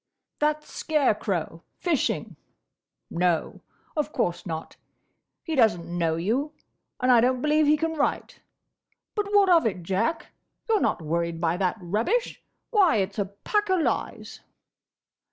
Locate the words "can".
7.77-7.93